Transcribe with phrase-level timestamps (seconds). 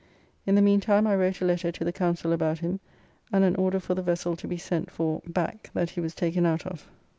[0.47, 2.79] In the meantime I wrote a letter to the Council about him,
[3.31, 6.43] and an order for the vessel to be sent for back that he was taken
[6.43, 6.87] out of.